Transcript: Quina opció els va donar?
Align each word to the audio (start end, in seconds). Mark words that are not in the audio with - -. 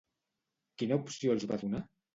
Quina 0.81 0.99
opció 1.05 1.39
els 1.39 1.49
va 1.55 1.63
donar? 1.67 1.89